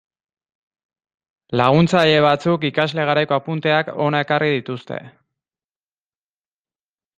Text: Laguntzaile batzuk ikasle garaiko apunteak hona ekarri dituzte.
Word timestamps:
Laguntzaile 1.61 2.23
batzuk 2.27 2.65
ikasle 2.71 3.05
garaiko 3.11 3.37
apunteak 3.39 3.93
hona 4.07 4.25
ekarri 4.27 4.51
dituzte. 4.57 5.01